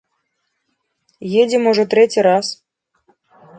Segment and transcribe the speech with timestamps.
[1.43, 2.45] Едзем ужо трэці раз.